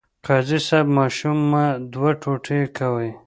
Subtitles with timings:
[0.25, 3.09] قاضي صیب ماشوم مه دوه ټوټې کوئ.